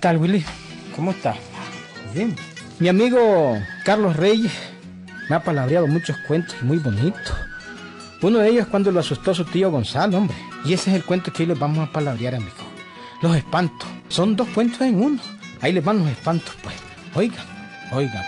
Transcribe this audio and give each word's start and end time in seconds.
¿Qué 0.00 0.08
tal, 0.08 0.16
Willy? 0.16 0.42
¿Cómo 0.96 1.10
está? 1.10 1.34
Bien. 2.14 2.34
Mi 2.78 2.88
amigo 2.88 3.60
Carlos 3.84 4.16
Reyes 4.16 4.50
me 5.28 5.36
ha 5.36 5.44
palabreado 5.44 5.86
muchos 5.88 6.16
cuentos 6.26 6.56
muy 6.62 6.78
bonitos. 6.78 7.34
Uno 8.22 8.38
de 8.38 8.48
ellos 8.48 8.62
es 8.62 8.68
cuando 8.68 8.90
lo 8.90 9.00
asustó 9.00 9.34
su 9.34 9.44
tío 9.44 9.70
Gonzalo, 9.70 10.16
hombre. 10.16 10.34
Y 10.64 10.72
ese 10.72 10.88
es 10.88 10.96
el 10.96 11.04
cuento 11.04 11.30
que 11.34 11.42
hoy 11.42 11.48
les 11.48 11.58
vamos 11.58 11.86
a 11.86 11.92
palabrear, 11.92 12.36
amigo. 12.36 12.50
Los 13.20 13.36
espantos. 13.36 13.86
Son 14.08 14.34
dos 14.36 14.48
cuentos 14.54 14.80
en 14.80 15.02
uno. 15.02 15.20
Ahí 15.60 15.74
les 15.74 15.84
van 15.84 15.98
los 15.98 16.08
espantos, 16.08 16.54
pues. 16.62 16.76
Oigan, 17.14 17.44
oigan. 17.92 18.24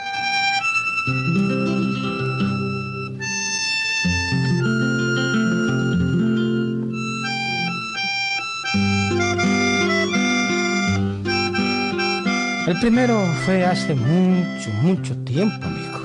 Primero 12.82 13.24
fue 13.45 13.64
hace 13.64 13.95
mucho, 13.95 14.70
mucho 14.82 15.16
tiempo, 15.18 15.64
amigo. 15.64 16.00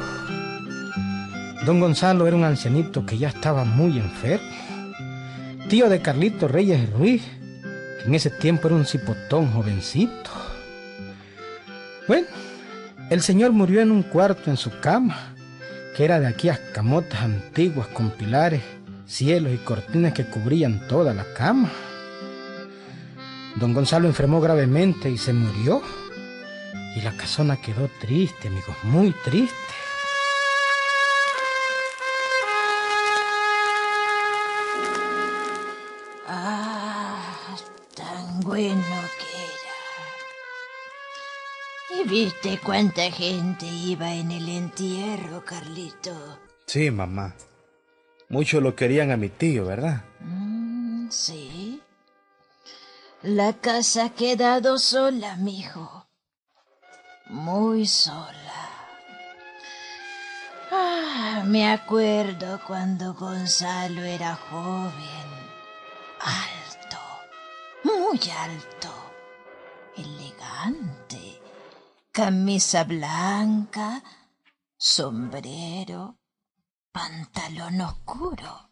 Don 1.66 1.80
Gonzalo 1.80 2.28
era 2.28 2.36
un 2.36 2.44
ancianito 2.44 3.04
que 3.04 3.18
ya 3.18 3.30
estaba 3.30 3.66
muy 3.66 3.98
enfermo. 3.98 4.46
Tío 5.70 5.90
de 5.90 6.04
Carlito 6.04 6.48
Reyes 6.48 6.88
Ruiz, 6.94 7.24
que 7.98 8.06
en 8.06 8.14
ese 8.14 8.30
tiempo 8.30 8.68
era 8.68 8.76
un 8.76 8.86
cipotón 8.86 9.52
jovencito. 9.54 10.30
Bueno, 12.08 12.28
el 13.10 13.24
señor 13.24 13.54
murió 13.54 13.82
en 13.82 13.90
un 13.90 14.04
cuarto 14.04 14.52
en 14.52 14.58
su 14.58 14.70
cama, 14.80 15.34
que 15.96 16.06
era 16.06 16.20
de 16.20 16.28
aquellas 16.28 16.60
camotas 16.76 17.22
antiguas 17.22 17.88
con 17.88 18.12
pilares, 18.12 18.62
cielos 19.08 19.52
y 19.52 19.58
cortinas 19.58 20.14
que 20.14 20.26
cubrían 20.26 20.88
toda 20.88 21.16
la 21.16 21.26
cama. 21.34 21.72
Don 23.56 23.74
Gonzalo 23.74 24.08
enfermó 24.08 24.40
gravemente 24.40 25.10
y 25.10 25.18
se 25.18 25.34
murió. 25.34 25.82
Y 26.98 27.02
la 27.02 27.16
casona 27.16 27.62
quedó 27.62 27.88
triste, 28.02 28.48
amigos, 28.48 28.76
muy 28.82 29.12
triste. 29.24 29.56
Ah, 36.28 37.56
tan 37.96 38.40
bueno 38.40 38.82
que 39.20 39.30
era. 41.94 42.02
¿Y 42.02 42.10
viste 42.10 42.60
cuánta 42.64 43.12
gente 43.12 43.68
iba 43.68 44.16
en 44.16 44.32
el 44.32 44.50
entierro, 44.50 45.46
Carlito? 45.46 46.40
Sí, 46.66 46.90
mamá. 46.90 47.36
Muchos 48.28 48.64
lo 48.64 48.76
querían 48.76 49.12
a 49.12 49.18
mi 49.18 49.30
tío, 49.30 49.66
¿verdad? 49.68 50.04
Mm, 50.22 51.12
sí. 51.12 51.80
La 53.22 53.54
casa 53.54 54.06
ha 54.06 54.10
quedado 54.16 54.80
sola, 54.80 55.36
mijo. 55.36 55.97
Muy 57.30 57.86
sola. 57.86 58.70
Ah, 60.72 61.44
me 61.46 61.70
acuerdo 61.70 62.62
cuando 62.66 63.14
Gonzalo 63.14 64.02
era 64.02 64.36
joven. 64.36 65.28
Alto, 66.22 66.98
muy 67.84 68.20
alto, 68.32 68.90
elegante. 69.98 71.42
Camisa 72.14 72.86
blanca, 72.86 74.02
sombrero, 74.78 76.20
pantalón 76.94 77.82
oscuro. 77.82 78.72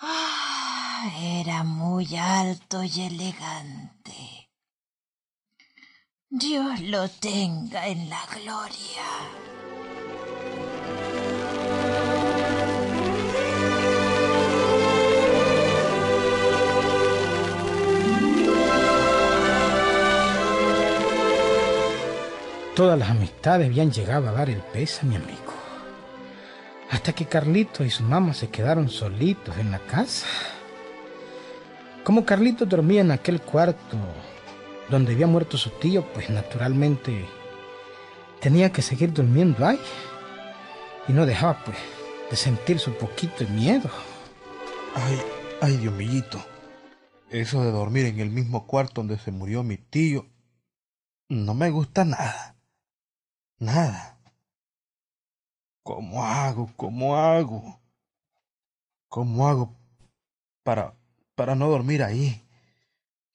Ah, 0.00 1.10
era 1.18 1.64
muy 1.64 2.14
alto 2.16 2.84
y 2.84 3.06
elegante. 3.06 4.41
Dios 6.34 6.80
lo 6.80 7.10
tenga 7.10 7.88
en 7.88 8.08
la 8.08 8.22
gloria. 8.34 9.04
Todas 22.74 22.98
las 22.98 23.10
amistades 23.10 23.66
habían 23.66 23.92
llegado 23.92 24.30
a 24.30 24.32
dar 24.32 24.48
el 24.48 24.62
peso 24.62 25.00
a 25.02 25.04
mi 25.04 25.16
amigo. 25.16 25.36
Hasta 26.88 27.12
que 27.12 27.26
Carlito 27.26 27.84
y 27.84 27.90
su 27.90 28.04
mamá 28.04 28.32
se 28.32 28.48
quedaron 28.48 28.88
solitos 28.88 29.58
en 29.58 29.70
la 29.70 29.80
casa. 29.80 30.28
Como 32.02 32.24
Carlito 32.24 32.64
dormía 32.64 33.02
en 33.02 33.10
aquel 33.10 33.42
cuarto 33.42 33.98
donde 34.88 35.12
había 35.12 35.26
muerto 35.26 35.56
su 35.56 35.70
tío, 35.70 36.04
pues 36.12 36.30
naturalmente 36.30 37.26
tenía 38.40 38.72
que 38.72 38.82
seguir 38.82 39.12
durmiendo 39.12 39.66
ahí. 39.66 39.78
Y 41.08 41.12
no 41.12 41.26
dejaba 41.26 41.62
pues 41.64 41.78
de 42.30 42.36
sentir 42.36 42.78
su 42.78 42.92
poquito 42.94 43.44
de 43.44 43.50
miedo. 43.50 43.90
Ay, 44.94 45.20
ay, 45.60 45.76
Dios 45.78 45.94
mío. 45.94 46.24
Eso 47.30 47.64
de 47.64 47.70
dormir 47.70 48.06
en 48.06 48.20
el 48.20 48.30
mismo 48.30 48.66
cuarto 48.66 49.00
donde 49.00 49.18
se 49.18 49.30
murió 49.30 49.62
mi 49.62 49.78
tío 49.78 50.26
no 51.32 51.54
me 51.54 51.70
gusta 51.70 52.04
nada. 52.04 52.56
Nada. 53.58 54.18
¿Cómo 55.82 56.24
hago? 56.24 56.70
¿Cómo 56.76 57.16
hago? 57.16 57.80
¿Cómo 59.08 59.48
hago 59.48 59.74
para 60.62 60.94
para 61.34 61.54
no 61.54 61.68
dormir 61.68 62.02
ahí? 62.02 62.46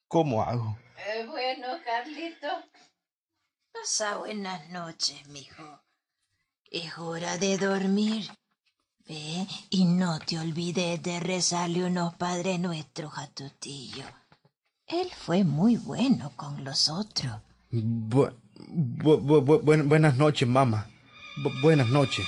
¿Cómo 0.08 0.44
hago? 0.44 0.78
Eh, 0.98 1.26
bueno, 1.28 1.68
Carlito. 1.86 2.48
Pasa 3.72 4.18
buenas 4.18 4.70
noches, 4.70 5.28
mijo. 5.28 5.82
Es 6.72 6.98
hora 6.98 7.38
de 7.38 7.58
dormir. 7.58 8.30
Ve, 9.08 9.48
y 9.70 9.86
no 9.86 10.20
te 10.20 10.38
olvides 10.38 11.02
de 11.02 11.20
rezarle 11.20 11.86
unos 11.86 12.16
padres 12.16 12.60
nuestros 12.60 13.18
a 13.18 13.28
tu 13.28 13.50
tío. 13.52 14.04
Él 14.86 15.10
fue 15.16 15.44
muy 15.46 15.78
bueno 15.78 16.32
con 16.36 16.64
los 16.66 16.90
otros. 16.90 17.34
Bu- 17.72 18.34
bu- 18.58 19.22
bu- 19.22 19.46
bu- 19.46 19.62
buen- 19.62 19.88
buenas 19.88 20.18
noches, 20.18 20.48
mamá. 20.48 20.90
Bu- 21.38 21.62
buenas 21.62 21.88
noches. 21.88 22.26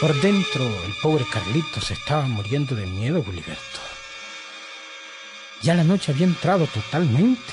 Por 0.00 0.14
dentro, 0.20 0.64
el 0.84 0.92
pobre 1.02 1.26
Carlito 1.28 1.80
se 1.80 1.94
estaba 1.94 2.22
muriendo 2.22 2.76
de 2.76 2.86
miedo, 2.86 3.20
Gulliverto. 3.20 3.80
Ya 5.60 5.74
la 5.74 5.82
noche 5.82 6.12
había 6.12 6.24
entrado 6.24 6.68
totalmente. 6.68 7.52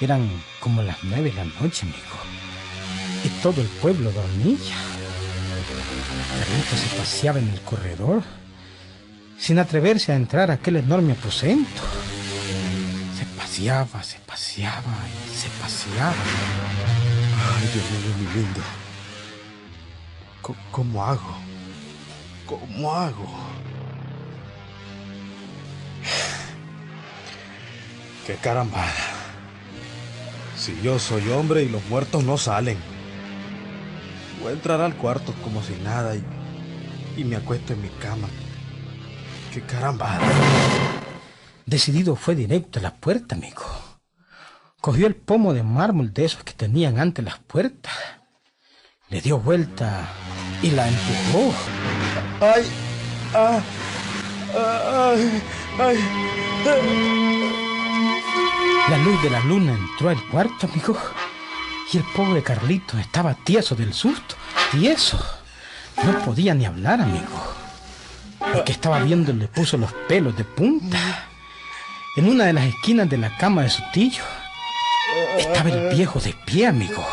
Eran 0.00 0.30
como 0.60 0.82
las 0.82 1.02
nueve 1.02 1.30
de 1.30 1.36
la 1.36 1.44
noche, 1.60 1.82
amigo. 1.82 2.18
Y 3.24 3.28
todo 3.42 3.60
el 3.60 3.66
pueblo 3.66 4.12
dormía. 4.12 4.76
Carlito 6.38 6.76
se 6.76 6.96
paseaba 6.96 7.40
en 7.40 7.48
el 7.48 7.60
corredor, 7.62 8.22
sin 9.36 9.58
atreverse 9.58 10.12
a 10.12 10.16
entrar 10.16 10.48
a 10.52 10.54
aquel 10.54 10.76
enorme 10.76 11.14
aposento. 11.14 11.82
Se 13.18 13.26
paseaba, 13.36 14.00
se 14.04 14.20
paseaba 14.20 14.94
y 15.28 15.36
se 15.36 15.48
paseaba. 15.60 16.14
Ay, 16.14 17.68
Dios 17.74 17.84
mío, 17.90 18.14
mi 18.16 18.42
lindo. 18.42 18.87
¿Cómo 20.70 21.04
hago? 21.04 21.36
¿Cómo 22.46 22.94
hago? 22.94 23.28
¡Qué 28.26 28.34
carambada! 28.36 28.92
Si 30.56 30.80
yo 30.82 30.98
soy 30.98 31.28
hombre 31.30 31.62
y 31.62 31.68
los 31.68 31.84
muertos 31.86 32.24
no 32.24 32.38
salen. 32.38 32.78
Voy 34.40 34.50
a 34.50 34.54
entrar 34.54 34.80
al 34.80 34.94
cuarto 34.96 35.34
como 35.42 35.62
si 35.62 35.74
nada 35.76 36.14
y, 36.14 36.24
y 37.16 37.24
me 37.24 37.36
acuesto 37.36 37.74
en 37.74 37.82
mi 37.82 37.88
cama. 37.88 38.28
¡Qué 39.52 39.62
carambada! 39.62 40.20
Decidido 41.66 42.16
fue 42.16 42.34
directo 42.34 42.78
a 42.78 42.82
la 42.82 42.94
puerta, 42.94 43.34
amigo. 43.34 43.64
Cogió 44.80 45.06
el 45.06 45.16
pomo 45.16 45.52
de 45.52 45.62
mármol 45.62 46.12
de 46.14 46.24
esos 46.24 46.44
que 46.44 46.52
tenían 46.52 46.98
ante 46.98 47.20
las 47.20 47.38
puertas. 47.38 47.92
Le 49.10 49.20
dio 49.20 49.38
vuelta 49.38 50.08
y 50.62 50.70
la 50.70 50.88
empujó. 50.88 51.54
¡Ay! 52.40 52.66
¡Ah! 53.34 53.60
ah, 54.54 55.14
¡Ay! 55.14 55.42
¡Ay! 55.78 55.98
La 58.90 58.98
luz 58.98 59.22
de 59.22 59.30
la 59.30 59.40
luna 59.40 59.72
entró 59.72 60.08
al 60.08 60.22
cuarto, 60.28 60.66
amigo. 60.66 60.96
Y 61.92 61.98
el 61.98 62.04
pobre 62.14 62.42
Carlito 62.42 62.98
estaba 62.98 63.34
tieso 63.34 63.74
del 63.74 63.92
susto. 63.92 64.34
Tieso. 64.72 65.18
No 66.04 66.18
podía 66.20 66.54
ni 66.54 66.64
hablar, 66.64 67.00
amigo. 67.00 67.54
El 68.54 68.64
que 68.64 68.72
estaba 68.72 69.00
viendo 69.00 69.32
le 69.32 69.48
puso 69.48 69.76
los 69.76 69.92
pelos 70.08 70.36
de 70.36 70.44
punta. 70.44 71.28
En 72.16 72.28
una 72.28 72.44
de 72.44 72.52
las 72.52 72.64
esquinas 72.64 73.08
de 73.08 73.18
la 73.18 73.36
cama 73.36 73.62
de 73.62 73.70
su 73.70 73.82
tío 73.92 74.22
estaba 75.38 75.70
el 75.70 75.94
viejo 75.94 76.20
de 76.20 76.34
pie, 76.44 76.66
amigo. 76.66 77.06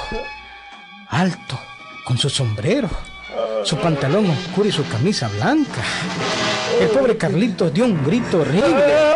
Alto, 1.10 1.60
con 2.06 2.18
su 2.18 2.30
sombrero, 2.30 2.90
su 3.64 3.78
pantalón 3.78 4.30
oscuro 4.30 4.68
y 4.68 4.72
su 4.72 4.88
camisa 4.88 5.28
blanca. 5.30 5.82
El 6.80 6.90
pobre 6.90 7.18
Carlitos 7.18 7.74
dio 7.74 7.86
un 7.86 8.04
grito 8.06 8.42
horrible. 8.42 9.15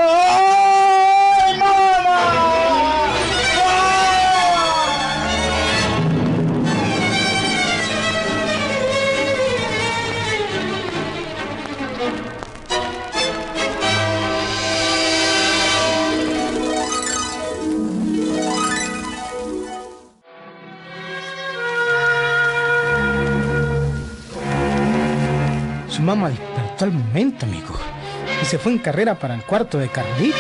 Al 26.86 26.92
momento, 26.92 27.46
amigo, 27.46 27.78
y 28.42 28.46
se 28.46 28.58
fue 28.58 28.72
en 28.72 28.80
carrera 28.80 29.18
para 29.18 29.36
el 29.36 29.44
cuarto 29.44 29.78
de 29.78 29.90
Carlito. 29.90 30.38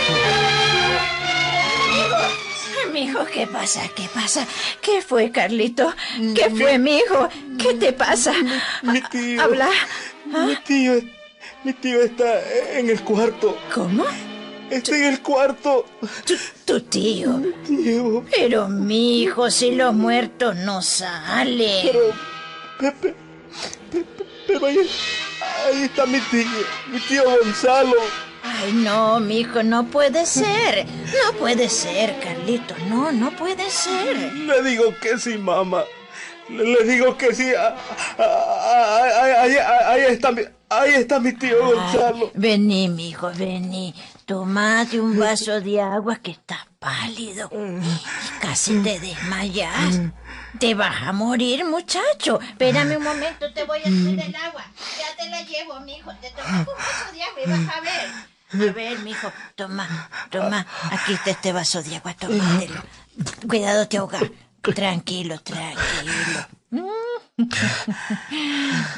Mijo, 2.94 3.25
¿qué 3.33 3.47
pasa? 3.47 3.81
¿Qué 3.95 4.09
pasa? 4.13 4.45
¿Qué 4.81 5.01
fue, 5.01 5.31
Carlito? 5.31 5.94
¿Qué 6.36 6.50
fue, 6.50 6.77
mijo? 6.77 7.30
¿Qué 7.57 7.74
te 7.75 7.94
pasa? 7.94 8.33
Mi 8.83 9.01
tío. 9.01 9.41
Habla. 9.41 9.69
Mi 10.25 10.56
tío, 10.57 10.94
mi 11.63 11.74
tío 11.74 12.01
está 12.01 12.41
en 12.74 12.89
el 12.89 13.01
cuarto. 13.01 13.57
¿Cómo? 13.74 14.06
Está 14.69 14.97
en 14.97 15.03
el 15.06 15.21
cuarto. 15.21 15.86
Tu, 16.65 16.81
tío. 16.81 17.38
Mi 17.38 17.51
tío. 17.65 18.25
Pero, 18.36 18.68
mijo, 18.68 19.50
si 19.50 19.71
los 19.71 19.94
muertos 19.94 20.56
no 20.57 20.81
salen. 20.81 21.88
Pero, 21.88 22.00
Pepe, 22.80 23.15
Pepe, 23.91 24.25
pero 24.50 24.66
ahí, 24.66 24.78
Ahí 25.66 25.84
está 25.84 26.06
mi 26.06 26.19
tío, 26.19 26.48
mi 26.92 27.00
tío 27.00 27.24
Gonzalo. 27.24 27.96
Ay, 28.44 28.72
no, 28.74 29.19
mijo, 29.19 29.62
no 29.63 29.86
puede 29.86 30.25
ser. 30.25 30.86
No 30.86 31.38
puede 31.38 31.69
ser, 31.69 32.19
Carlito. 32.19 32.74
No, 32.88 33.12
no 33.12 33.31
puede 33.31 33.69
ser. 33.69 34.34
Le 34.34 34.63
digo 34.63 34.94
que 35.01 35.18
sí, 35.18 35.38
mamá. 35.38 35.84
Le, 36.50 36.84
digo 36.84 37.16
que 37.18 37.36
sí. 37.36 37.51
Ah, 37.57 37.75
ah, 38.18 39.06
ah, 39.22 39.92
ahí, 39.92 40.01
está 40.10 40.31
mi, 40.31 40.42
ahí 40.69 40.94
está 40.96 41.19
mi 41.19 41.34
tío 41.34 41.63
Gonzalo. 41.66 42.31
vení, 42.34 42.88
mijo, 42.88 43.31
vení. 43.36 43.94
Tomate 44.25 45.00
un 45.00 45.19
vaso 45.19 45.60
de 45.62 45.81
agua 45.81 46.16
que 46.18 46.31
está 46.31 46.68
pálido. 46.80 47.50
Casi 48.42 48.80
te 48.80 49.00
desmayas. 49.00 50.00
Te 50.57 50.74
vas 50.74 51.04
a 51.04 51.12
morir, 51.13 51.63
muchacho. 51.66 52.40
Espérame 52.42 52.98
un 52.98 53.04
momento, 53.04 53.51
te 53.54 53.63
voy 53.66 53.80
a 53.80 53.84
traer 53.84 54.19
el 54.19 54.36
agua. 54.36 54.66
Ya 54.98 55.16
te 55.16 55.30
la 55.30 55.42
llevo, 55.44 55.80
mijo. 55.81 56.12
Te 56.22 56.31
tomas 56.31 56.68
un 56.68 56.75
vaso 56.75 57.13
de 57.13 57.24
agua 57.24 57.42
y 57.46 57.50
vas 57.50 57.75
a 57.75 57.81
ver. 57.81 58.69
A 58.69 58.74
ver, 58.74 59.00
mijo, 59.00 59.31
toma, 59.56 60.10
toma. 60.31 60.66
Aquí 60.92 61.13
está 61.13 61.30
este 61.31 61.54
vaso 61.54 61.84
de 61.84 61.98
agua, 61.98 62.16
tómatelo. 62.16 62.81
Cuidado, 63.48 63.88
te 63.88 63.98
ahoga. 63.98 64.19
Tranquilo, 64.62 65.40
tranquilo. 65.40 66.48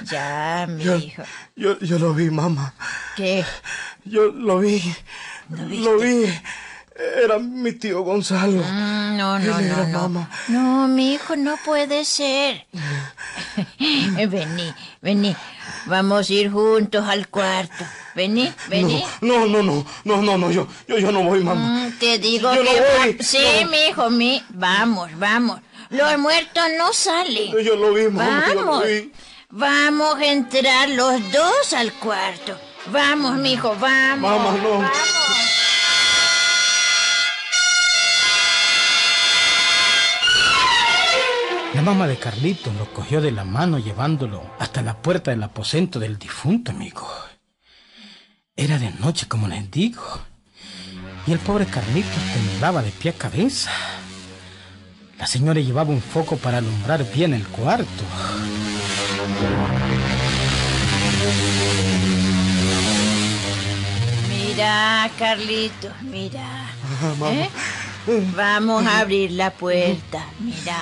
ya, 0.04 0.66
mi 0.70 0.84
hijo. 0.84 1.24
Yo, 1.56 1.78
yo 1.80 2.00
lo 2.00 2.14
vi, 2.14 2.30
mamá. 2.30 2.74
¿Qué? 3.16 3.46
Yo 4.06 4.32
lo 4.32 4.60
vi. 4.60 4.82
¿Lo, 5.50 5.98
vi. 5.98 6.26
Era 6.96 7.40
mi 7.40 7.72
tío 7.74 8.02
Gonzalo. 8.02 8.62
Mm, 8.62 9.18
no, 9.18 9.40
no, 9.40 9.62
no, 9.62 10.10
no. 10.10 10.28
No, 10.50 10.88
mi 10.90 11.14
hijo, 11.14 11.36
no 11.38 11.56
puede 11.64 12.04
ser. 12.04 12.66
vení, 13.80 14.74
vení. 15.02 15.36
Vamos 15.86 16.30
a 16.30 16.34
ir 16.34 16.52
juntos 16.52 17.08
al 17.08 17.30
cuarto. 17.30 17.86
Vení, 18.14 18.52
vení. 18.68 19.04
No, 19.22 19.48
no, 19.48 19.64
no, 19.64 19.86
no, 20.04 20.22
no, 20.22 20.38
no, 20.38 20.52
yo, 20.52 20.68
yo, 20.88 21.00
yo 21.00 21.12
no 21.12 21.24
voy, 21.24 21.42
mamá. 21.44 21.88
Mm, 21.88 22.00
te 22.00 22.20
digo 22.20 22.54
yo 22.54 22.62
que 22.62 22.70
no 22.70 23.00
voy. 23.00 23.18
Sí, 23.22 23.40
mi 23.70 23.78
hijo, 23.90 24.10
mi. 24.10 24.44
Vamos, 24.50 25.10
vamos. 25.18 25.62
Los 25.90 26.18
muertos 26.18 26.64
no 26.78 26.92
salen. 26.92 27.52
Yo 27.64 27.76
lo 27.78 27.94
vi, 27.94 28.10
mamá. 28.10 28.44
Vamos. 28.54 28.84
Vamos 29.50 30.16
a 30.16 30.26
entrar 30.26 30.90
los 30.90 31.32
dos 31.32 31.74
al 31.74 31.94
cuarto. 31.94 32.58
Vamos, 32.88 33.38
mijo, 33.38 33.76
vamos. 33.80 34.32
Mamá, 34.32 34.58
no. 34.62 34.70
Vamos. 34.72 35.51
La 41.74 41.82
mamá 41.82 42.06
de 42.06 42.18
Carlitos 42.18 42.76
lo 42.76 42.92
cogió 42.94 43.22
de 43.22 43.32
la 43.32 43.46
mano 43.46 43.80
llevándolo 43.80 44.44
hasta 44.60 44.82
la 44.82 45.02
puerta 45.02 45.32
del 45.32 45.42
aposento 45.42 46.00
del 46.00 46.20
difunto 46.20 46.72
amigo. 46.72 47.08
Era 48.58 48.78
de 48.78 48.92
noche, 49.00 49.28
como 49.30 49.48
les 49.48 49.72
digo, 49.72 50.04
y 51.26 51.32
el 51.32 51.40
pobre 51.40 51.66
Carlitos 51.66 52.22
temblaba 52.34 52.82
de 52.82 52.92
pie 52.92 53.12
a 53.12 53.14
cabeza. 53.14 53.72
La 55.18 55.28
señora 55.28 55.62
llevaba 55.62 55.92
un 55.92 56.02
foco 56.02 56.36
para 56.36 56.58
alumbrar 56.58 57.10
bien 57.14 57.34
el 57.34 57.48
cuarto. 57.48 58.04
Mira, 64.30 65.10
Carlitos, 65.18 65.94
mira. 66.02 66.68
¿Eh? 67.32 67.50
Vamos 68.36 68.86
a 68.86 69.00
abrir 69.00 69.32
la 69.32 69.52
puerta, 69.52 70.26
mira. 70.40 70.80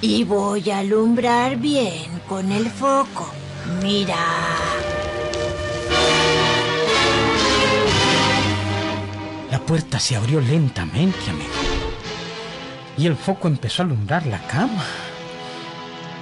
Y 0.00 0.24
voy 0.24 0.70
a 0.70 0.78
alumbrar 0.78 1.56
bien 1.56 2.20
con 2.28 2.50
el 2.52 2.70
foco. 2.70 3.30
Mira. 3.82 4.16
La 9.50 9.58
puerta 9.58 10.00
se 10.00 10.16
abrió 10.16 10.40
lentamente, 10.40 11.18
amigo. 11.28 11.50
Y 12.96 13.06
el 13.06 13.16
foco 13.16 13.48
empezó 13.48 13.82
a 13.82 13.86
alumbrar 13.86 14.26
la 14.26 14.40
cama. 14.46 14.84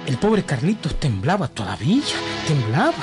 El 0.05 0.17
pobre 0.17 0.43
Carlitos 0.43 0.99
temblaba 0.99 1.47
todavía, 1.47 2.03
temblaba. 2.47 2.93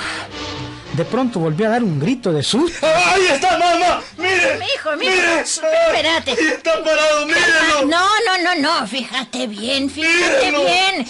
De 0.93 1.05
pronto 1.05 1.40
volvió 1.40 1.66
a 1.66 1.71
dar 1.71 1.83
un 1.83 1.99
grito 1.99 2.33
de 2.33 2.43
susto. 2.43 2.87
¡Ahí 2.87 3.26
está, 3.26 3.59
mamá! 3.59 4.02
¡Mire! 4.16 4.59
Mijo, 4.59 4.97
mijo, 4.97 5.12
mire. 5.12 5.40
espérate. 5.40 6.31
Ahí 6.31 6.47
está 6.55 6.83
parado, 6.83 7.26
mírelo. 7.26 7.87
No, 7.87 8.07
no, 8.25 8.38
no, 8.43 8.55
no, 8.61 8.87
fíjate 8.87 9.47
bien, 9.47 9.90
fíjate 9.90 10.50
bien. 10.50 11.07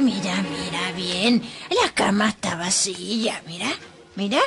mira, 0.00 0.34
mira 0.42 0.92
bien. 0.96 1.42
La 1.82 1.92
cama 1.92 2.30
está 2.30 2.56
vacía, 2.56 3.40
mira, 3.46 3.68
mira. 4.16 4.40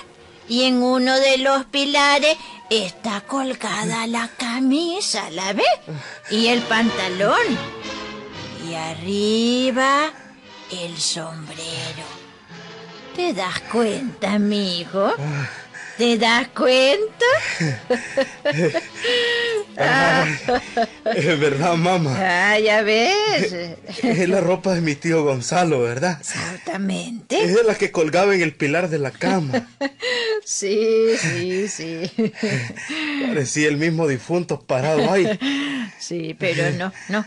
Y 0.49 0.63
en 0.63 0.83
uno 0.83 1.15
de 1.15 1.37
los 1.37 1.65
pilares 1.65 2.35
está 2.69 3.21
colgada 3.21 4.07
la 4.07 4.27
camisa, 4.27 5.29
¿la 5.29 5.53
ves? 5.53 5.65
Y 6.29 6.47
el 6.47 6.61
pantalón. 6.63 7.57
Y 8.69 8.73
arriba 8.73 10.11
el 10.71 10.97
sombrero. 10.97 12.10
¿Te 13.15 13.33
das 13.33 13.59
cuenta, 13.71 14.33
amigo? 14.33 15.13
¿Te 15.97 16.17
das 16.17 16.47
cuenta? 16.49 17.25
es 21.15 21.39
verdad, 21.39 21.75
mamá. 21.75 22.15
Ah, 22.17 22.57
ya 22.57 22.81
ves. 22.83 23.53
Es 24.01 24.29
la 24.29 24.39
ropa 24.39 24.73
de 24.73 24.79
mi 24.81 24.95
tío 24.95 25.25
Gonzalo, 25.25 25.81
¿verdad? 25.81 26.17
Exactamente. 26.21 27.43
Es 27.43 27.65
la 27.65 27.75
que 27.75 27.91
colgaba 27.91 28.33
en 28.33 28.41
el 28.41 28.55
pilar 28.55 28.89
de 28.89 28.99
la 28.99 29.11
cama. 29.11 29.67
sí, 30.45 31.17
sí, 31.19 31.67
sí. 31.67 32.09
Parecía 33.27 33.67
el 33.67 33.75
mismo 33.77 34.07
difunto 34.07 34.61
parado 34.61 35.11
ahí. 35.11 35.27
Sí, 35.99 36.33
pero 36.39 36.71
no, 36.71 36.93
no. 37.09 37.25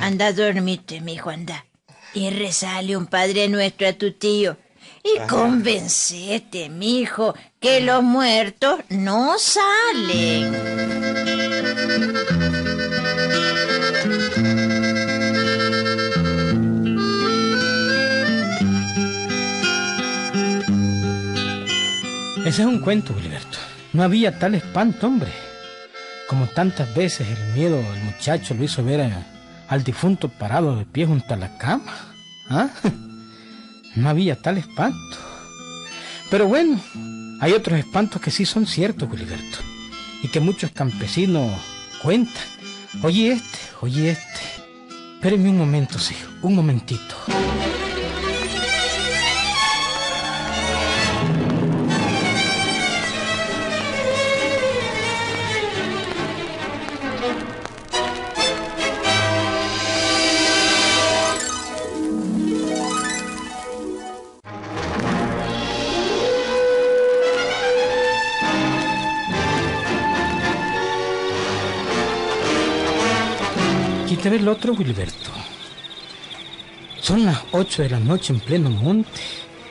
Anda 0.00 0.26
a 0.26 0.32
dormirte, 0.32 1.00
mijo, 1.00 1.30
anda. 1.30 1.64
Y 2.12 2.28
rezale 2.30 2.96
un 2.96 3.06
Padre 3.06 3.48
Nuestro 3.48 3.86
a 3.88 3.92
tu 3.92 4.12
tío 4.12 4.56
y 5.02 5.18
convencete, 5.28 6.68
mijo, 6.68 7.34
que 7.60 7.80
los 7.80 8.02
muertos 8.02 8.80
no 8.88 9.38
salen. 9.38 10.54
Ese 22.44 22.62
es 22.62 22.68
un 22.68 22.80
cuento, 22.80 23.14
Gilberto. 23.14 23.58
No 23.92 24.02
había 24.02 24.38
tal 24.38 24.54
espanto, 24.54 25.06
hombre. 25.06 25.30
Como 26.28 26.46
tantas 26.46 26.94
veces 26.94 27.28
el 27.28 27.54
miedo 27.54 27.76
del 27.76 28.02
muchacho 28.04 28.54
lo 28.54 28.64
hizo 28.64 28.84
ver 28.84 29.12
al 29.68 29.84
difunto 29.84 30.28
parado 30.28 30.76
de 30.76 30.84
pie 30.84 31.06
junto 31.06 31.34
a 31.34 31.36
la 31.36 31.56
cama. 31.56 31.92
¿Ah? 32.50 32.68
No 33.94 34.08
había 34.08 34.40
tal 34.40 34.58
espanto. 34.58 35.18
Pero 36.30 36.46
bueno, 36.46 36.80
hay 37.40 37.52
otros 37.52 37.78
espantos 37.78 38.20
que 38.22 38.30
sí 38.30 38.44
son 38.44 38.66
ciertos, 38.66 39.10
Gilberto, 39.10 39.58
y 40.22 40.28
que 40.28 40.40
muchos 40.40 40.70
campesinos 40.70 41.52
cuentan. 42.02 42.44
Oye 43.02 43.32
este, 43.32 43.58
oye 43.80 44.10
este. 44.10 44.40
Espérenme 45.14 45.50
un 45.50 45.58
momento, 45.58 45.98
sí, 45.98 46.16
un 46.42 46.54
momentito. 46.54 47.14
Ve 74.30 74.36
el 74.36 74.46
otro, 74.46 74.72
Wilberto. 74.72 75.30
Son 77.00 77.26
las 77.26 77.42
ocho 77.50 77.82
de 77.82 77.90
la 77.90 77.98
noche 77.98 78.32
en 78.32 78.38
pleno 78.38 78.70
monte, 78.70 79.20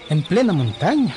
en 0.10 0.22
plena 0.24 0.52
montaña. 0.52 1.16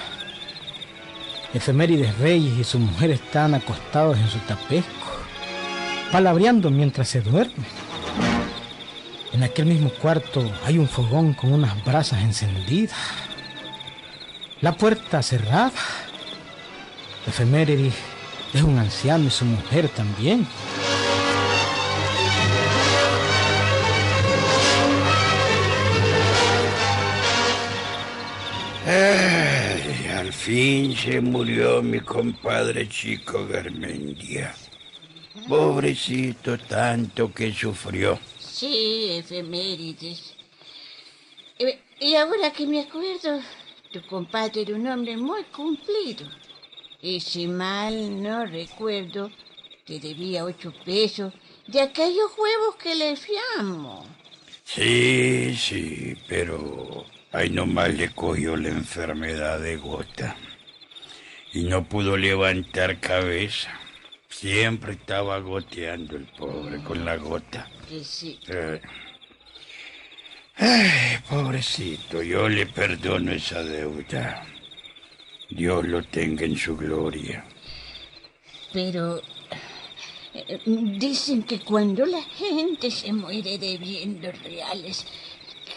Efemérides 1.52 2.16
Reyes 2.18 2.56
y 2.58 2.64
su 2.64 2.78
mujer 2.78 3.10
están 3.10 3.54
acostados 3.54 4.16
en 4.18 4.28
su 4.28 4.38
tapesco, 4.38 5.18
palabreando 6.12 6.70
mientras 6.70 7.08
se 7.08 7.22
duermen. 7.22 7.66
En 9.32 9.42
aquel 9.42 9.66
mismo 9.66 9.90
cuarto 9.90 10.48
hay 10.64 10.78
un 10.78 10.88
fogón 10.88 11.34
con 11.34 11.52
unas 11.52 11.84
brasas 11.84 12.22
encendidas. 12.22 12.96
La 14.60 14.76
puerta 14.76 15.22
cerrada. 15.22 15.72
Efemérides 17.26 17.94
es 18.52 18.62
un 18.62 18.78
anciano 18.78 19.26
y 19.26 19.30
su 19.30 19.44
mujer 19.44 19.88
también. 19.88 20.46
Al 30.14 30.32
fin 30.32 30.96
se 30.96 31.20
murió 31.20 31.82
mi 31.82 32.00
compadre 32.00 32.88
chico 32.88 33.46
Garmendia. 33.46 34.54
Pobrecito, 35.48 36.58
tanto 36.58 37.32
que 37.32 37.52
sufrió. 37.52 38.18
Sí, 38.38 39.08
efemérides. 39.10 40.34
Eh, 41.58 41.78
Y 42.00 42.14
ahora 42.14 42.52
que 42.52 42.66
me 42.66 42.80
acuerdo, 42.80 43.40
tu 43.92 44.00
compadre 44.06 44.62
era 44.62 44.74
un 44.74 44.86
hombre 44.86 45.16
muy 45.16 45.42
cumplido. 45.44 46.26
Y 47.02 47.20
si 47.20 47.46
mal 47.48 48.22
no 48.22 48.46
recuerdo, 48.46 49.30
te 49.84 49.98
debía 50.00 50.44
ocho 50.44 50.72
pesos 50.84 51.32
de 51.66 51.80
aquellos 51.80 52.30
huevos 52.38 52.76
que 52.76 52.94
le 52.94 53.16
fiamos. 53.16 54.06
Sí, 54.64 55.54
sí, 55.56 56.16
pero 56.28 57.04
ahí 57.34 57.50
nomás 57.50 57.92
le 57.94 58.10
cogió 58.10 58.56
la 58.56 58.68
enfermedad 58.68 59.60
de 59.60 59.76
gota. 59.76 60.36
Y 61.52 61.64
no 61.64 61.84
pudo 61.84 62.16
levantar 62.16 63.00
cabeza. 63.00 63.70
Siempre 64.28 64.92
estaba 64.92 65.38
goteando 65.40 66.16
el 66.16 66.24
pobre 66.24 66.82
con 66.82 67.04
la 67.04 67.16
gota. 67.16 67.68
Sí. 68.02 68.40
Eh, 68.48 68.80
Ay, 70.56 71.18
pobrecito, 71.28 72.22
yo 72.22 72.48
le 72.48 72.66
perdono 72.66 73.32
esa 73.32 73.62
deuda. 73.62 74.46
Dios 75.50 75.86
lo 75.86 76.02
tenga 76.04 76.44
en 76.44 76.56
su 76.56 76.76
gloria. 76.76 77.44
Pero 78.72 79.20
eh, 80.32 80.60
dicen 80.64 81.42
que 81.42 81.60
cuando 81.60 82.06
la 82.06 82.22
gente 82.22 82.90
se 82.90 83.12
muere 83.12 83.58
debiendo 83.58 84.30
reales, 84.32 85.06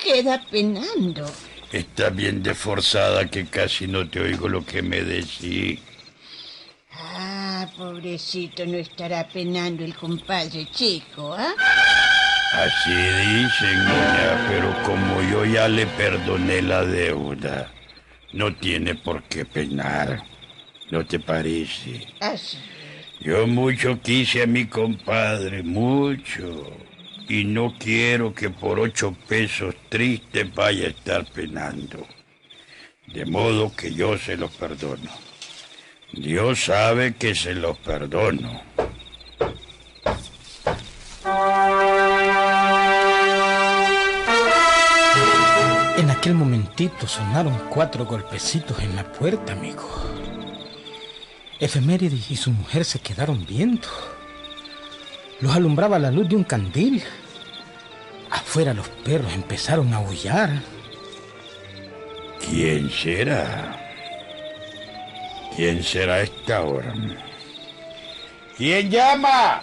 queda 0.07 0.41
penando. 0.49 1.25
Está 1.71 2.09
bien 2.09 2.41
desforzada 2.41 3.29
que 3.29 3.45
casi 3.45 3.87
no 3.87 4.07
te 4.09 4.21
oigo 4.21 4.47
lo 4.47 4.65
que 4.65 4.81
me 4.81 5.01
decís. 5.01 5.79
Ah, 6.93 7.67
pobrecito, 7.77 8.65
no 8.65 8.77
estará 8.77 9.27
penando 9.27 9.83
el 9.83 9.93
compadre 9.95 10.67
chico, 10.71 11.33
¿ah? 11.33 11.53
Así 12.53 12.89
dicen, 12.89 13.77
niña, 13.85 14.45
pero 14.47 14.73
como 14.83 15.21
yo 15.29 15.45
ya 15.45 15.67
le 15.67 15.85
perdoné 15.85 16.61
la 16.61 16.85
deuda, 16.85 17.71
no 18.33 18.55
tiene 18.55 18.95
por 18.95 19.23
qué 19.23 19.45
penar. 19.45 20.23
¿No 20.89 21.05
te 21.05 21.19
parece? 21.19 22.07
Así. 22.21 22.57
Yo 23.19 23.45
mucho 23.45 23.99
quise 24.01 24.43
a 24.43 24.47
mi 24.47 24.65
compadre, 24.65 25.61
mucho. 25.61 26.86
Y 27.29 27.43
no 27.43 27.75
quiero 27.77 28.33
que 28.33 28.49
por 28.49 28.79
ocho 28.79 29.15
pesos 29.27 29.75
triste 29.89 30.45
vaya 30.45 30.87
a 30.87 30.89
estar 30.89 31.25
penando. 31.25 32.07
De 33.07 33.25
modo 33.25 33.75
que 33.75 33.93
yo 33.93 34.17
se 34.17 34.37
los 34.37 34.51
perdono. 34.51 35.11
Dios 36.13 36.63
sabe 36.63 37.15
que 37.15 37.35
se 37.35 37.53
los 37.53 37.77
perdono. 37.79 38.61
En 45.97 46.09
aquel 46.09 46.33
momentito 46.33 47.07
sonaron 47.07 47.57
cuatro 47.69 48.05
golpecitos 48.05 48.79
en 48.79 48.95
la 48.95 49.11
puerta, 49.11 49.51
amigo. 49.51 49.85
Efemérides 51.59 52.31
y 52.31 52.37
su 52.37 52.51
mujer 52.51 52.85
se 52.85 52.99
quedaron 52.99 53.45
viendo. 53.45 53.87
Los 55.39 55.55
alumbraba 55.55 55.99
la 55.99 56.11
luz 56.11 56.27
de 56.27 56.35
un 56.35 56.43
candil. 56.43 57.03
Afuera 58.31 58.73
los 58.73 58.87
perros 58.89 59.31
empezaron 59.33 59.93
a 59.93 59.97
aullar. 59.97 60.49
¿Quién 62.39 62.89
será? 62.89 63.77
¿Quién 65.55 65.83
será 65.83 66.15
a 66.15 66.21
esta 66.21 66.63
hora? 66.63 66.93
¿Quién 68.57 68.89
llama? 68.89 69.61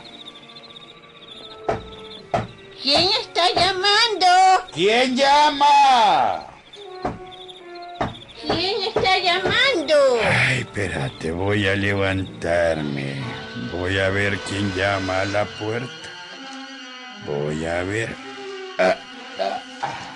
¿Quién 2.81 3.09
está 3.21 3.43
llamando? 3.55 4.67
¿Quién 4.73 5.17
llama? 5.17 6.47
¿Quién 8.43 8.83
está 8.83 9.19
llamando? 9.19 9.95
Ay, 10.23 10.61
espérate, 10.61 11.33
voy 11.33 11.67
a 11.67 11.75
levantarme. 11.75 13.44
Voy 13.79 13.99
a 13.99 14.09
ver 14.09 14.39
quién 14.39 14.73
llama 14.75 15.23
a 15.23 15.25
la 15.25 15.45
puerta. 15.45 16.09
Voy 17.27 17.67
a 17.67 17.83
ver. 17.83 18.15
Ah, 18.79 18.97
ah, 19.41 19.61
ah. 19.83 20.15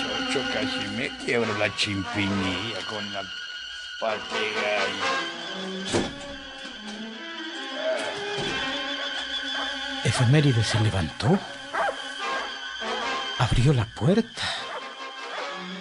Chocho, 0.00 0.40
casi 0.52 0.88
me 0.96 1.08
quiebro 1.18 1.56
la 1.58 1.74
chimpinilla 1.76 2.78
con 2.88 3.12
la 3.12 3.22
parte 4.00 4.34
de 4.34 4.50
gallo. 4.54 6.08
Efemérides 10.04 10.66
se 10.66 10.80
levantó, 10.80 11.38
abrió 13.38 13.72
la 13.72 13.84
puerta, 13.84 14.42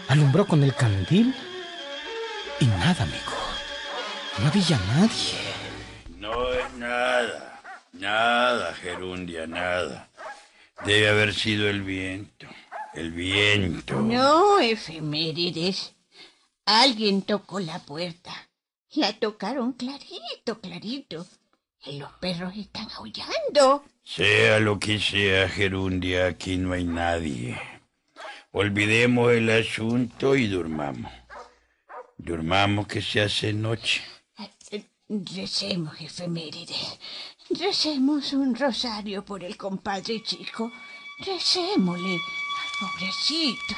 alumbró 0.10 0.46
con 0.46 0.64
el 0.64 0.74
candil 0.76 1.34
y 2.60 2.66
nada, 2.66 3.04
amigo. 3.04 3.37
No 4.40 4.48
había 4.48 4.80
nadie. 4.96 5.34
No 6.18 6.54
es 6.54 6.74
nada, 6.74 7.62
nada, 7.94 8.74
Gerundia, 8.76 9.48
nada. 9.48 10.10
Debe 10.86 11.10
haber 11.10 11.34
sido 11.34 11.68
el 11.68 11.82
viento, 11.82 12.46
el 12.94 13.12
viento. 13.12 14.00
No, 14.00 14.60
efemérides. 14.60 15.94
Alguien 16.66 17.24
tocó 17.24 17.60
la 17.60 17.80
puerta. 17.80 18.32
La 18.92 19.14
tocaron 19.14 19.74
clarito, 19.74 20.60
clarito. 20.62 21.26
Y 21.86 21.98
los 21.98 22.12
perros 22.14 22.54
están 22.56 22.88
aullando. 22.96 23.86
Sea 24.04 24.60
lo 24.60 24.80
que 24.80 25.00
sea, 25.00 25.50
Gerundia, 25.50 26.28
aquí 26.28 26.58
no 26.58 26.74
hay 26.74 26.84
nadie. 26.84 27.60
Olvidemos 28.52 29.32
el 29.32 29.50
asunto 29.50 30.36
y 30.36 30.48
durmamos. 30.48 31.12
Durmamos 32.18 32.88
que 32.88 33.02
se 33.02 33.22
hace 33.22 33.54
noche. 33.54 34.02
Recemos, 35.10 36.02
efemérides. 36.02 37.00
Recemos 37.50 38.34
un 38.34 38.54
rosario 38.54 39.24
por 39.24 39.42
el 39.42 39.56
compadre 39.56 40.22
chico. 40.22 40.70
Recémosle 41.26 42.16
al 42.16 42.70
pobrecito. 42.78 43.76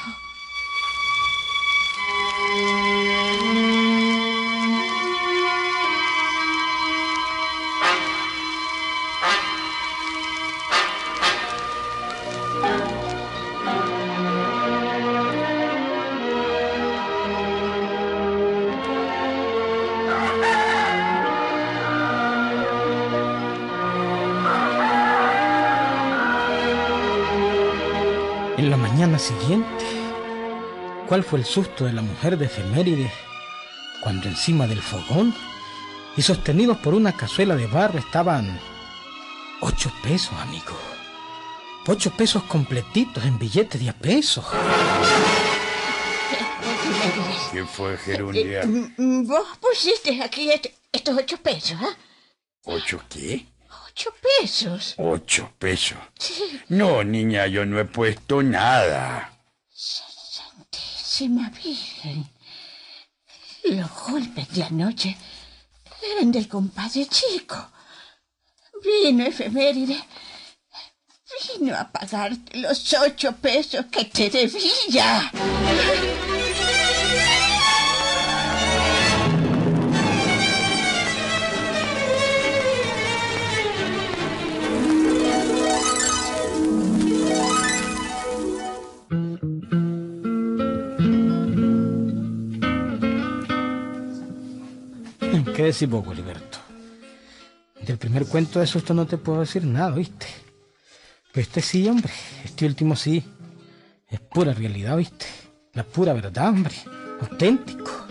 En 28.60 28.68
la 28.68 28.76
mañana 28.76 29.18
siguiente, 29.18 29.86
¿cuál 31.08 31.24
fue 31.24 31.38
el 31.38 31.46
susto 31.46 31.86
de 31.86 31.94
la 31.94 32.02
mujer 32.02 32.36
de 32.36 32.44
Efemérides 32.44 33.10
cuando 34.02 34.28
encima 34.28 34.66
del 34.66 34.82
fogón 34.82 35.34
y 36.14 36.20
sostenidos 36.20 36.76
por 36.76 36.92
una 36.92 37.16
cazuela 37.16 37.56
de 37.56 37.66
barro 37.66 37.98
estaban 37.98 38.60
ocho 39.62 39.90
pesos, 40.02 40.34
amigo? 40.42 40.76
Ocho 41.86 42.10
pesos 42.10 42.42
completitos 42.42 43.24
en 43.24 43.38
billetes 43.38 43.80
de 43.80 43.88
a 43.88 43.94
pesos. 43.94 44.44
¿Qué 47.52 47.64
fue, 47.64 47.96
Gerundia? 47.96 48.66
Mm, 48.66 48.92
mm, 48.98 49.26
Vos 49.26 49.46
pusiste 49.58 50.22
aquí 50.22 50.50
est- 50.50 50.66
estos 50.92 51.16
ocho 51.16 51.38
pesos, 51.38 51.78
¿ah? 51.80 51.96
¿Ocho 52.64 53.00
qué? 53.08 53.46
Ocho 53.90 54.14
pesos. 54.38 54.94
¿Ocho 54.98 55.52
pesos? 55.58 55.98
No, 56.68 57.02
niña, 57.02 57.46
yo 57.46 57.66
no 57.66 57.78
he 57.80 57.84
puesto 57.84 58.42
nada. 58.42 59.36
Santísima 59.72 61.50
Virgen. 61.50 62.30
Los 63.64 63.90
golpes 63.90 64.48
de 64.54 64.62
anoche 64.62 65.16
eran 66.16 66.30
del 66.30 66.48
compadre 66.48 67.06
chico. 67.06 67.56
Vino 68.82 69.24
efeméride. 69.24 70.02
Vino 71.58 71.76
a 71.76 71.90
pagarte 71.90 72.58
los 72.58 72.94
ocho 72.94 73.32
pesos 73.36 73.86
que 73.86 74.04
te 74.04 74.30
debía. 74.30 75.30
¿Qué 95.70 95.74
decís 95.74 95.88
vos, 95.88 96.04
Goliberto? 96.04 96.58
Del 97.80 97.96
primer 97.96 98.26
cuento 98.26 98.58
de 98.58 98.66
susto 98.66 98.92
no 98.92 99.06
te 99.06 99.18
puedo 99.18 99.38
decir 99.38 99.64
nada, 99.64 99.92
¿viste? 99.92 100.26
Pero 101.30 101.42
este 101.42 101.62
sí, 101.62 101.88
hombre. 101.88 102.12
Este 102.44 102.66
último 102.66 102.96
sí. 102.96 103.22
Es 104.08 104.18
pura 104.18 104.52
realidad, 104.52 104.96
¿viste? 104.96 105.26
La 105.74 105.84
pura 105.84 106.12
verdad, 106.12 106.48
hombre. 106.48 106.74
Auténtico. 107.20 108.04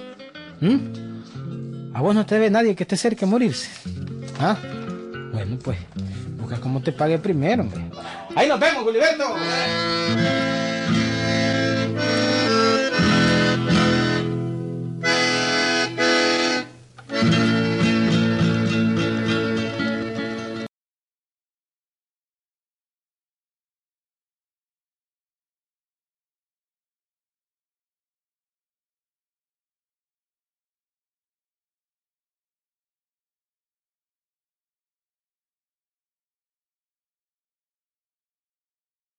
¿Mm? 0.62 1.94
A 1.94 2.00
vos 2.00 2.16
no 2.16 2.26
te 2.26 2.40
ve 2.40 2.50
nadie 2.50 2.78
que 2.78 2.84
esté 2.84 2.96
cerca 2.96 3.26
de 3.26 3.32
morirse. 3.34 3.70
¿Ah? 4.40 4.58
Bueno, 5.34 5.60
pues, 5.62 5.80
busca 6.40 6.62
cómo 6.62 6.82
te 6.82 6.94
pague 6.94 7.20
primero, 7.20 7.64
hombre. 7.64 7.92
Ahí 8.38 8.48
nos 8.48 8.58
vemos, 8.58 8.86
Goliberto. 8.86 9.36